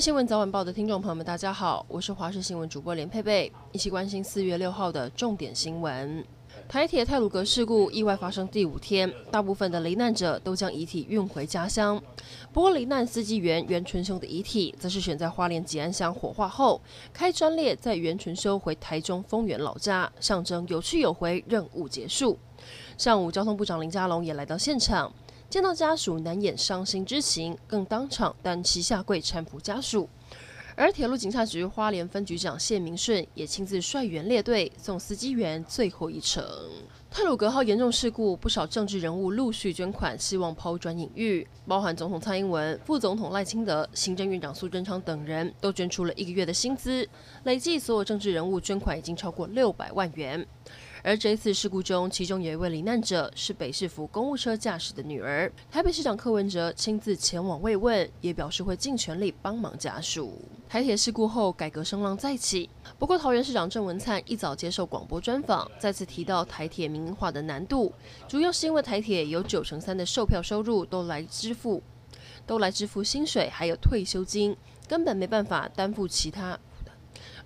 [0.00, 6.24] 新闻早晚报的听众朋友们，大家好，我是华视新闻主播连佩佩，一起关心四月六号的重点新闻。
[6.68, 12.02] 台铁泰鲁格事故意外发生第五天，大部分的罹难者都将遗体运回家乡。
[12.52, 16.80] 不过，罹难司机员袁纯修的遗体，则是选在花莲吉安乡火化后，
[17.12, 22.36] 开专列载袁纯修回台中丰原老家，象征有去有回，任务结束。
[22.98, 25.12] 上午，交通部长林佳龙也来到现场。
[25.54, 30.08] 见到家属难掩伤心之情，更当场单膝下跪搀扶家属。
[30.74, 36.44] 而铁路警察局花莲分局长谢明顺也亲自率员列队送司机员最后一程。
[37.08, 47.08] 太鲁格号严重事故，不少政治人物陆续捐款，希望抛砖引玉，包含总统蔡英文、副总统赖清德、行政院长苏贞昌等人都捐出了一个月的薪资，
[47.44, 50.44] 累计所有政治人物捐款已经超过六百万元。
[51.06, 55.52] 而这一次事故中，其中有一位罹难者是北市府公务车驾驶的女儿。
[55.70, 60.40] 台北市长柯文哲亲自前往慰问，也表示会尽全力帮忙家属。
[60.66, 62.70] 台铁事故后，改革声浪再起。
[62.98, 67.92] 不过，桃园市长郑文灿一早接受广播专访，再次提到台铁民营化的难度，
[68.26, 71.82] 主要是因为台铁有九成三的售票收入都来支付，
[72.46, 74.56] 都来支付薪水还有退休金，
[74.88, 76.58] 根本没办法担负其他，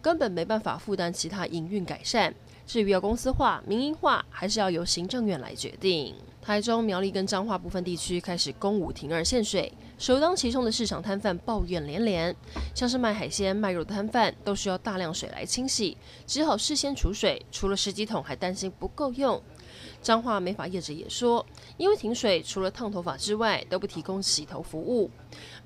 [0.00, 2.33] 根本没办法负担其他营运改善。
[2.69, 6.15] 至于要公司化、民营化，还是要由行政院来决定。
[6.43, 12.37] 台中、苗栗跟彰化部分地区开始公五停二限水，首当其冲的市场摊贩抱怨连连，
[12.75, 15.97] 像是卖海鲜、卖肉的摊贩都需要大量水来清洗，
[16.27, 19.43] 只好事先储水，除了十几桶，还担心不够用。
[20.01, 21.45] 彰化美发业者也说，
[21.77, 25.11] 因为停水，除了烫头发之外，都不提供洗头服务。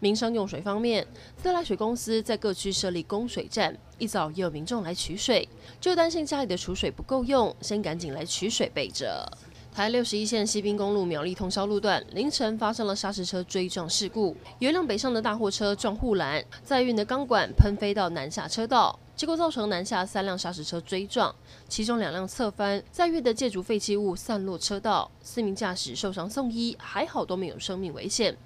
[0.00, 5.48] 民生用水方面，自来水公司在各区设立供水站，一早也有民众来取水，
[5.80, 9.30] 就担心家里的储水不够用，先赶紧来取水备着。
[9.74, 18.98] 台六十一线西滨公路苗栗通霄路段凌晨发生了砂石车追撞事故，有一辆北上的大货车撞护栏，载运的钢管喷飞到南下车道。
[19.14, 21.32] 结果造成南下三辆砂石车追撞，
[21.68, 28.36] 其中两辆侧翻，载运的建筑废弃物散落车道，四名驾驶受伤送医，还好都没有生命危险。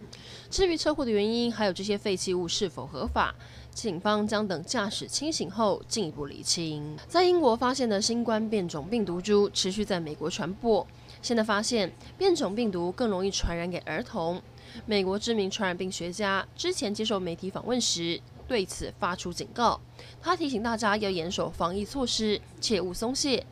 [0.51, 3.35] 至于车祸的原因，还有这些废弃物是否合法，
[3.73, 6.97] 警方将等驾驶清醒后进一步厘清。
[7.09, 10.87] 在英国发现的新冠变种病毒株持续在美国传播，
[11.23, 14.43] 现在发现变种病毒更容易传染给儿童。
[14.85, 19.81] 美国知名传染病学家之前接受媒体访问时，对此发出警告，
[20.23, 23.45] 他提醒大家要严守防疫措施，切勿松懈。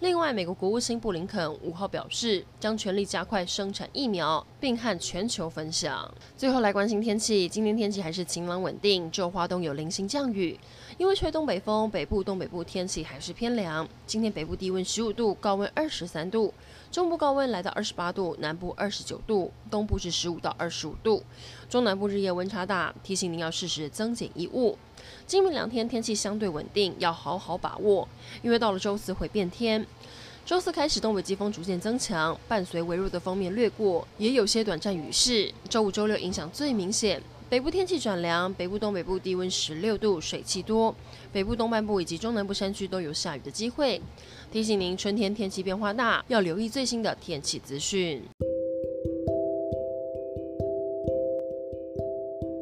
[0.00, 6.10] 另外，美国国务卿布林肯五号表示，将全力加快生产疫苗，并和全球分享。
[6.36, 10.58] 最后来关心天气，今天天气还是晴朗稳定，只有花东有零星降雨。
[10.96, 13.86] 因为吹东北风，北部、东北部天气还是偏凉。
[14.06, 16.52] 今天北部低温十五度，高温二十三度；
[16.90, 21.22] 中部高温来到二十八度，南部二十九度，东部是十五到二十五度。
[21.68, 24.76] 中南部日夜温差大，提醒您要适时增减衣物。
[25.26, 28.06] 今明两天天气相对稳定，要好好把握，
[28.42, 29.84] 因为到了周四会变天天。
[30.46, 35.52] 周四开始东北季风逐渐增强，伴随微弱的锋面掠过，也有些短暂雨势。
[35.68, 37.22] 周五、周六影响最明显。
[37.50, 40.94] 北部天气转凉，北部、东北部低温十六度，水汽多。
[41.30, 44.00] 北部东半部以及中南部山区都有下雨的机会。
[44.50, 48.22] 提醒您，春天天气变化大，要留意最新的天气资讯。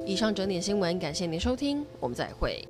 [0.04, 2.66] 以上整点新闻，感谢您收听，我们再会。